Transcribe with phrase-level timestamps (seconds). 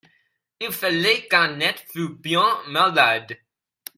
[0.59, 3.37] Il fallait qu'Annette fut bien malade.